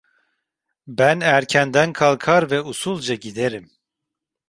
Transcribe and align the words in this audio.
Ben 0.87 1.19
erkenden 1.21 1.93
kalkar 1.93 2.51
ve 2.51 2.61
usulca 2.61 3.15
giderim. 3.15 3.71